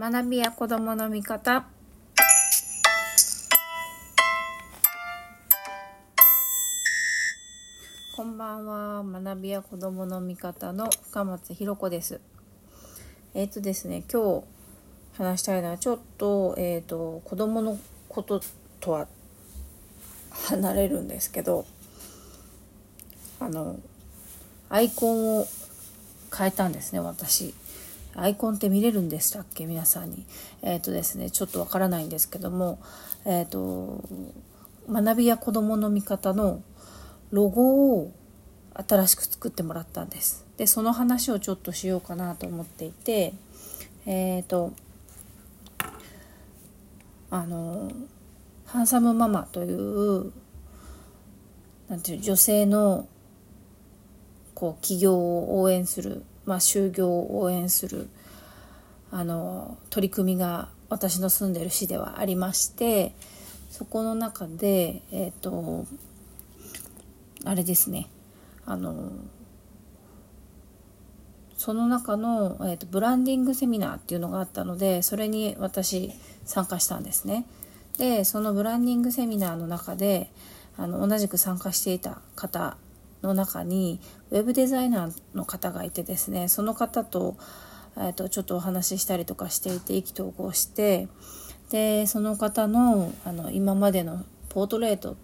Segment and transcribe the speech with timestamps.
[0.00, 1.66] 学びや子供の味方。
[8.14, 9.02] こんばんは。
[9.02, 12.20] 学びや子供の味方の深松ひろ子です。
[13.34, 14.44] えっ、ー、とですね今日
[15.20, 17.76] 話したいのはちょっと,、えーと、子供の
[18.08, 18.40] こと
[18.78, 19.08] とは
[20.30, 21.66] 離れるんですけど
[23.40, 23.80] あの
[24.68, 25.46] アイコンを
[26.32, 27.52] 変えたんですね私。
[28.20, 29.66] アイコンって見れるんでしたっけ？
[29.66, 30.26] 皆さんに。
[30.62, 32.78] えっ、ー、とですね、ちょっとわからないんですけども、
[33.24, 34.02] えっ、ー、と、
[34.90, 36.62] 学びや子供の味方の
[37.30, 38.12] ロゴを
[38.74, 40.44] 新しく作ってもらったんです。
[40.56, 43.34] で、その話をちょっとしようかなと思っていて、
[44.06, 44.72] えっ、ー、と、
[47.30, 47.92] あの、
[48.66, 50.32] ハンサムママという、
[51.88, 53.06] なんていう女性の
[54.54, 58.08] こう起業を応援するまあ、就業を応援する
[59.10, 63.12] あの取り組みが私の住んでる市ではありまして
[63.70, 65.84] そこの中でえっ、ー、と
[67.44, 68.08] あれですね
[68.64, 69.12] あの
[71.58, 76.12] その中の、えーと、ブランディングセミナーっていうのがあったのでそれに私
[76.46, 77.44] 参加したんですね。
[77.98, 80.30] でそのブランディングセミナーの中で
[80.78, 82.78] あの同じく参加していた方
[83.22, 87.36] の中にウェブデザイナーの方がいてですねその方と,、
[87.96, 91.08] えー、とちょっとお話ししたりとかしていて意気投合して
[91.70, 95.16] でその方のあの今までのポートレート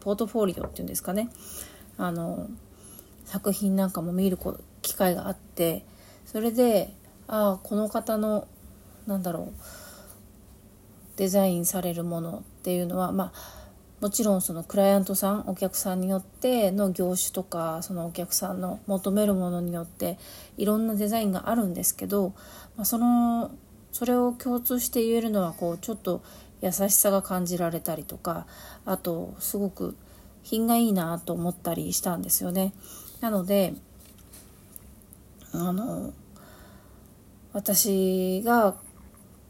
[0.00, 1.30] ポートフォリオっていうんですかね
[1.98, 2.48] あの
[3.24, 4.38] 作品なんかも見る
[4.82, 5.84] 機会があって
[6.26, 6.94] それで
[7.26, 8.46] ああこの方の
[9.06, 9.52] なんだろう
[11.16, 13.63] デザインされるものっていうのはまあ
[14.04, 20.18] もちろんそのクライアントさんお客さんによっての業種とかそのお客さんの求めるものによって
[20.58, 22.34] いろんなデザインがあるんですけど、
[22.76, 23.50] まあ、その
[23.92, 26.22] それを共通して言えるのはこうちょっと
[26.60, 28.46] 優しさが感じられたりとか
[28.84, 29.96] あとすごく
[30.42, 32.74] 品がいいなと思ったりしたんですよね。
[33.22, 33.72] なので
[35.54, 36.12] あの
[37.54, 38.74] 私が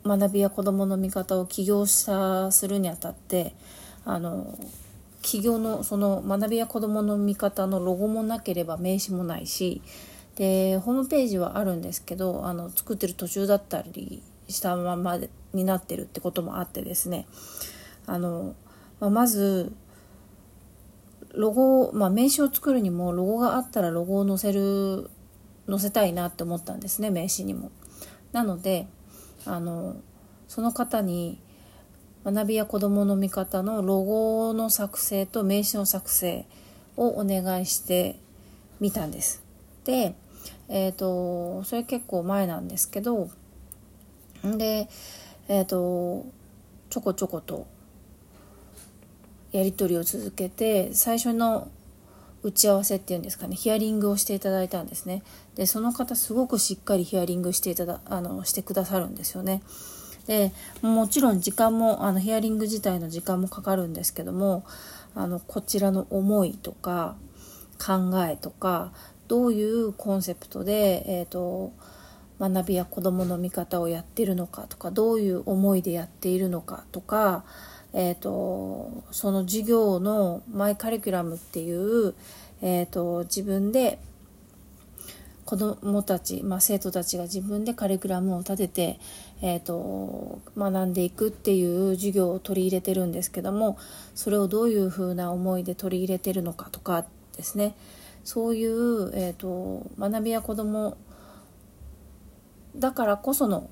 [0.06, 3.56] 学びや子どもの味方を起業したするにあたって
[4.04, 4.58] あの
[5.22, 9.80] 企業のその学びや子どもの味方のロゴもなければ名刺もないし
[10.36, 15.18] でホームページはあるんですけどあの作ってる途中だったりしたまま
[15.54, 17.26] になってるってこともあってですね
[18.06, 18.54] あの、
[19.00, 19.72] まあ、まず
[21.32, 25.10] ロゴ、まあ、名刺を作るにもロゴがあったらロゴを載せる
[25.68, 27.70] 載せたいなって思ったんですね名刺にも。
[28.32, 28.86] なので
[29.46, 29.96] あの
[30.48, 31.40] その方に
[32.24, 36.46] 学びや子どもの味方のロゴの作成と名刺の作成
[36.96, 38.16] をお願いして
[38.80, 39.42] みたんです。
[39.84, 40.14] で、
[40.68, 43.28] えっ、ー、と、それ結構前なんですけど、
[44.42, 44.88] で、
[45.48, 46.26] えっ、ー、と、
[46.90, 47.66] ちょこちょこと
[49.52, 51.68] やり取りを続けて、最初の
[52.42, 55.22] 打ち合わせっていうんですかね、ヒアリングをしていただいたんですね。
[55.54, 59.62] で、その方すごくしっかりヒアリングしていただ、あの、してくださるんですよね。
[60.26, 60.52] で
[60.82, 64.64] もちろん時間もあのヒアリング自体の時間もかかるんですけども
[65.14, 67.16] あのこちらの思いとか
[67.78, 68.92] 考えとか
[69.28, 71.72] どういうコンセプトで、えーと、
[72.38, 77.44] 学びや子どもの見方をやってるのかとかどういう思いでやっているのかとか、
[77.92, 82.14] えーと、その授業のマイカリキュラムっていう、
[82.60, 83.98] えーと自分で
[85.44, 89.00] 子どもたち、まあ、生徒たちが自分でカリキュラムを立てて、
[89.42, 93.78] えーと、学んでいくっていう授業を取り入れてるんですけども
[94.14, 97.04] それをどういうふうな思いで取り入れてるのかとか
[97.36, 97.74] ですね
[98.24, 100.96] そういう、えーと、学びや子ども
[102.74, 103.68] だからこその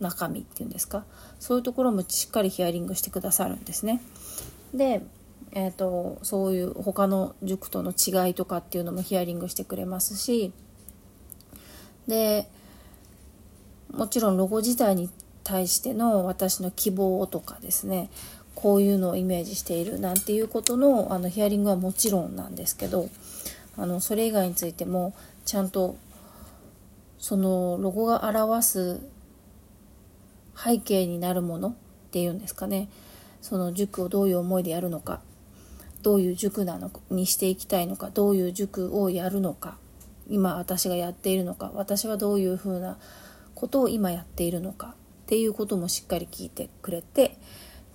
[0.00, 1.04] 中身っていうんですか
[1.38, 4.00] そういうところもしっかりヒアリングしてくださるんですね。
[4.72, 5.02] で
[5.52, 10.52] えーとそういう他の塾との違いとかっていうのもヒアリングしてくれますし
[12.08, 12.48] で
[13.92, 15.08] もちろんロゴ自体に
[15.42, 18.10] 対しての私の希望とかですね
[18.54, 23.08] こういうのをイメージしているなんていうことのあのヒアリングはもちろんなんですけど
[23.76, 25.14] あのそれ以外についても
[25.44, 25.96] ちゃんと
[27.18, 29.00] そのロゴが表す
[30.56, 31.74] 背景になるものっ
[32.10, 32.88] ていうんですかね
[33.40, 35.20] その塾をどういう思いでやるのか
[36.02, 39.76] どういう塾なのにしていきたいのかどういう塾をやるのか
[40.28, 42.98] 今私がやっているのか私はどういうふうな
[43.54, 44.94] ことを今やっているのか
[45.24, 47.38] っていうこともしっかり聞いてくれて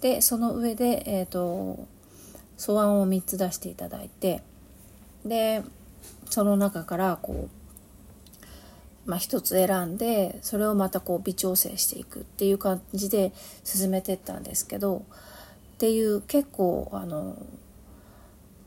[0.02, 1.86] でその上で、えーと、
[2.58, 4.42] 素案を3つ出していただいて
[5.26, 5.62] で
[6.30, 7.60] その中からこう
[9.06, 13.34] まあ、一つ選んでそれをまたこう微調整していくっていう感じで
[13.64, 15.04] 進めてったんですけど
[15.74, 17.36] っていう結構あの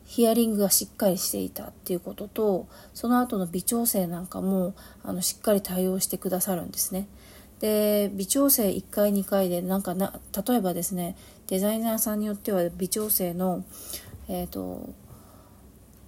[0.04, 7.06] ヒアリングがしっかりしていたっていうこととその後の微調整なんかもあのしっかり対応してくださるんですね。
[7.60, 11.16] で微調整1回2回でなんかな例えばですね
[11.46, 13.64] デザイナーさんによっては微調整の、
[14.28, 14.90] えーと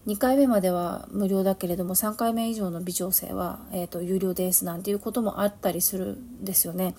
[0.06, 6.94] 2回目までは無料だけれども3回目以上の微調整は、えーと、有料ですなんていうこともあったりするんですよね。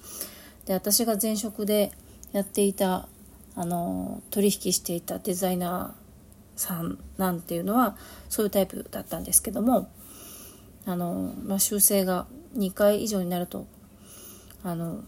[0.65, 1.91] で私が前職で
[2.31, 3.07] やっていた
[3.55, 6.04] あの取引していたデザイナー
[6.55, 7.97] さんなんていうのは
[8.29, 9.89] そういうタイプだったんですけども
[10.85, 13.67] あの、まあ、修正が2回以上になると
[14.63, 15.03] あの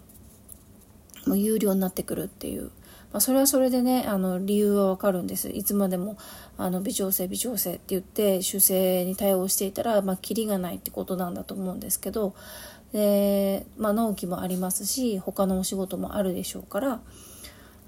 [1.26, 2.72] もう有料になってくるっていう
[3.12, 5.50] まあ、それはそれでねあの理由はわかるんです。
[5.50, 6.18] いつまでも
[6.58, 12.36] あの微調整微調整って言って修正に対応していたら、まあ、キリがないってことなんだと思うんですけど
[12.92, 17.00] で、まあ、納期もありますし他のお仕事もあるでしょうから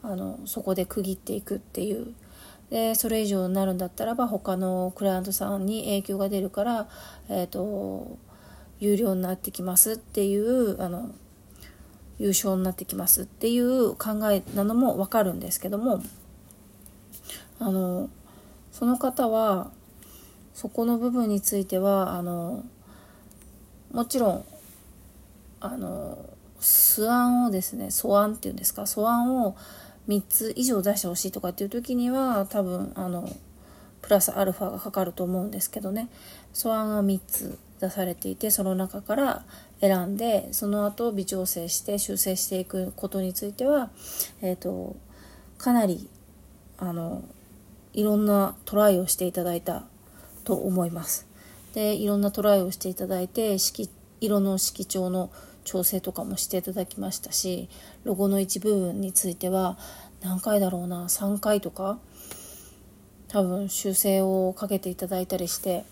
[0.02, 2.14] あのそこで区切っていくっていう
[2.70, 6.88] でそれ以上になるんだったらば他のクライアントさんに影響が出るから、
[7.30, 8.18] えーと
[8.80, 11.12] 有料になってきますっていうあの
[12.18, 16.02] 優勝になってきますっていう考えなのも分かるんですけども
[17.60, 18.10] あの
[18.72, 19.72] その方は
[20.54, 22.64] そこの部分についてはあの
[23.92, 24.46] もちろん
[25.62, 26.18] あの
[26.60, 29.56] 素案をですね素案っていうんですか素案を
[30.10, 33.30] 3つ以上出してほしいとかっていう時には多分あの
[34.02, 36.10] プラスアルファがかかると思うんですけどね
[36.52, 39.44] 素案が3つ出されていてその中から
[39.82, 43.90] 選んでその後微調整して修正していくことについては、
[44.42, 44.98] えーと、
[45.58, 46.10] かなり
[46.78, 47.24] あの
[47.94, 49.84] いろんなトライをしていただいた
[50.44, 51.28] と思います。
[51.74, 53.58] でいろんなトライをしていただいて
[54.22, 55.30] 色の色調の
[55.70, 57.70] 調整とかもしていただきましたし
[58.04, 59.78] ロゴの一部分については
[60.20, 62.00] 何回だろうな3回とか
[63.28, 65.86] 多分修正をかけていただいたりして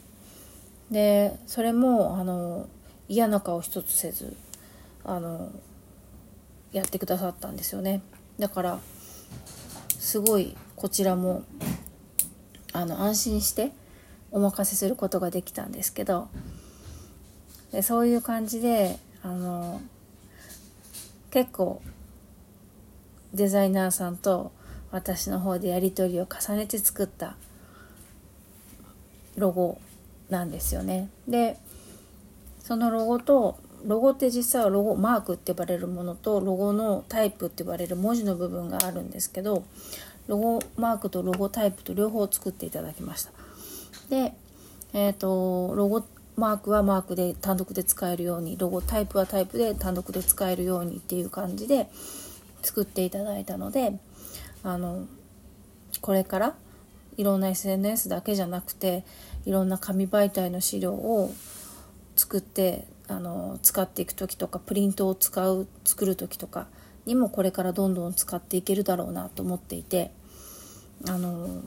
[0.89, 2.67] でそれもあの
[3.07, 4.35] 嫌な顔一つせず
[5.05, 5.51] あの
[6.71, 8.01] やってくださったんですよね。
[8.39, 8.79] だから
[9.99, 11.43] すごいこちらも
[12.73, 13.71] あの安心して
[14.31, 16.29] お任せすることができたんですけど
[17.71, 18.97] でそういう感じで
[19.27, 19.81] あの
[21.31, 21.81] 結構
[23.33, 24.53] デザイナーさんと
[24.89, 27.35] 私の方でやり取りを重ねて作った
[29.35, 29.81] ロゴ
[30.29, 31.09] なんですよね。
[31.27, 31.57] で
[32.59, 39.65] そのロゴとロゴって実際はロゴマークって呼ばれるものとロゴのタイプって呼ばれる文字の部分があるんですけど
[40.27, 43.31] ロゴマークとロゴタイプと両方作っていただきました
[44.09, 44.33] で
[44.93, 46.05] えっ、ー、とロゴ
[46.37, 51.89] マークはマークで単独で使えるようにロゴタイプはタイプで単独で使えるようにっていう感じで
[52.61, 53.93] 作っていただいたので
[54.63, 55.07] あの
[55.99, 56.55] これから
[57.17, 59.03] いろんな SNS だけじゃなくて
[59.47, 61.33] いろんな紙媒体の資料を
[62.15, 66.67] 作ってあの使っていく時とかプリントを使う作る時とか
[67.07, 70.11] にもこれからどんどん使っていけるだろうなと思っていて
[71.07, 71.63] あの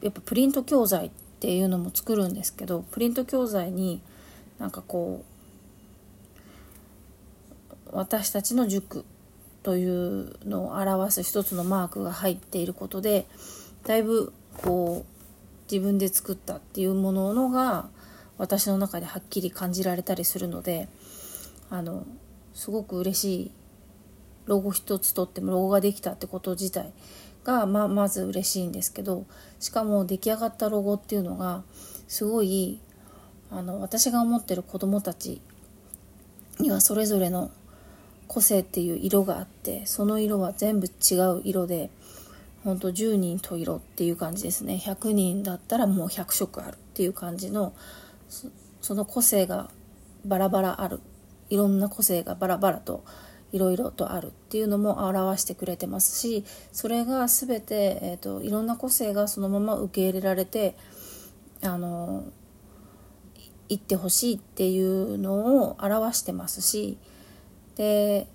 [0.00, 4.00] やっぱプリント教材ってていうのも作るんですけどプリント教材に
[4.60, 5.24] なんかこ
[7.84, 9.04] う私たちの塾
[9.64, 13.26] というのを表す一つのマークが入っていることで
[13.84, 17.88] だいぶこう自分で作ったっていうもののが
[18.38, 20.86] 私の中ではっきり感じられたりするので
[21.70, 22.06] あの
[22.54, 23.50] すごく嬉しい。
[24.44, 26.92] ロゴ一つとってもロゴができたってこと自体
[27.44, 29.26] が、まあ、まず嬉しいんですけど
[29.60, 31.62] しかも出来上がったロゴっていうのが
[32.08, 32.80] すごい
[33.50, 35.40] あの私が思ってる子どもたち
[36.58, 37.50] にはそれぞれの
[38.28, 41.90] 個性っていう色があってその色は全部違う色で
[42.64, 44.80] ほんと10人と色っていう感じですね。
[44.82, 47.74] 100人だったらもう100色あるっていう感じの
[48.80, 49.68] その個性が
[50.24, 51.00] バラバラある。
[51.50, 53.04] いろんな個性がバラバラと
[53.52, 60.76] いろいろとあるっていうのも表してくれてますしそれが全て、えーと、いろんな個性がそのまま受け入れられて
[61.62, 62.24] あの
[63.68, 66.98] 言ってほしいっていうのを表してますし
[67.76, 68.26] で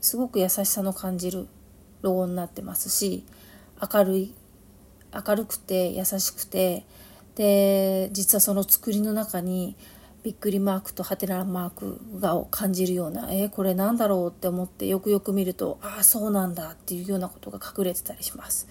[0.00, 1.46] すごく優しさの感じる
[2.02, 3.24] ロゴになってますし
[3.92, 4.34] 明るい
[5.14, 6.84] 明るくて優しくて
[7.36, 9.76] で実はその作りの中に
[10.24, 18.66] びっくりマークとハテナマークがを感じるようなえー、これなんだろうって思ってよくよく見るとああそうなんだっていうようなことが隠れてたりします。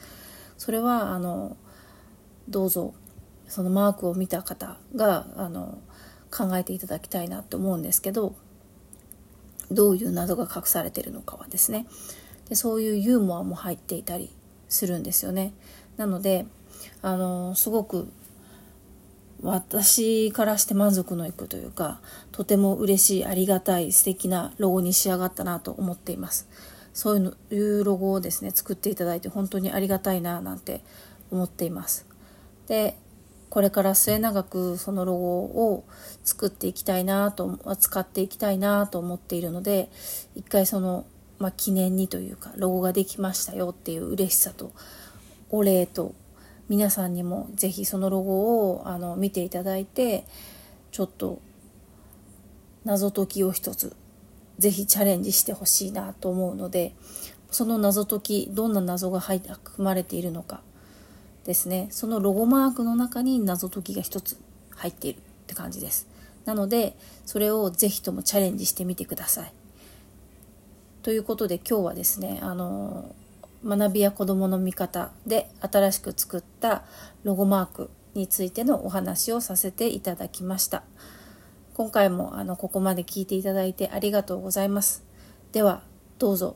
[0.58, 1.56] それはあの
[2.50, 2.96] どうぞ
[3.48, 5.78] そのマークを見た方があの
[6.32, 8.36] 考えていただきたいなと思うんですけど
[9.70, 11.86] どういう謎が隠されてるのかはですね。
[12.50, 14.32] でそういうユーモアも入っていたり
[14.70, 15.54] するんですよね。
[15.98, 16.48] なので
[17.04, 18.12] あのすごく
[19.44, 22.00] 私からして満足のいくというか
[22.32, 26.48] とても嬉しいありがたい素敵なロゴに仕上がったなと思っています。
[26.94, 30.82] そういうのいうロゴをですね作っていただいて本当にありがたいななんて
[31.30, 32.06] 思っています。
[32.68, 32.96] で
[33.50, 35.84] これから末永くそのロゴを
[36.24, 39.90] 作っていきたいなと使っていきたいなと思っているので
[40.36, 41.06] 一回その、
[41.38, 44.72] まあ、記念にというかロゴができましたよっていう嬉しさと
[45.52, 46.16] お礼と
[46.74, 50.26] 皆さんにもぜひそのロゴをあの見ていただいて
[50.90, 51.40] ちょっと
[52.84, 53.96] 謎解きを一つ
[54.58, 56.96] ぜひチャレンジしてほしいなと思うので
[57.52, 59.46] その謎解きどんな謎が含
[59.78, 60.62] まれているのか
[61.46, 61.90] ですね。
[61.92, 64.36] そのロゴマークの中に謎解きが一つ
[64.72, 66.08] 入っているって感じです。
[66.46, 69.54] なのでそれをぜひともチャレンジしてみてください。
[71.04, 73.14] ということで今日はですねあの
[73.66, 76.84] 学びや子どもの味方で新しく作った
[77.24, 80.84] ロゴマークについてのお話をさせていただきました
[81.74, 85.04] 今回もあのここまで聞いていただいてありがとうございます
[85.52, 85.84] では
[86.20, 86.56] どうぞ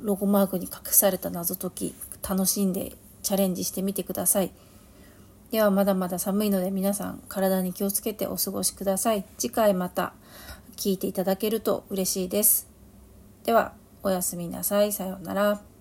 [0.00, 1.94] ロゴマークに隠された謎解き
[2.28, 4.52] 楽しんでチャレンジしてみてください。
[5.50, 9.24] ではまだまだ寒いので皆さん体に気をつけてお過ごしください。
[9.38, 10.12] 次回また
[10.76, 12.68] 聞いていただけると嬉しいです。
[13.44, 13.72] では
[14.02, 14.92] おやすみなさい。
[14.92, 15.75] さようなら。